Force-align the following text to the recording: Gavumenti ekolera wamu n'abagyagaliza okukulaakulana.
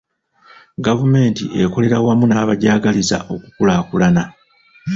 Gavumenti 0.85 1.43
ekolera 1.63 1.97
wamu 2.05 2.25
n'abagyagaliza 2.27 3.17
okukulaakulana. 3.33 4.23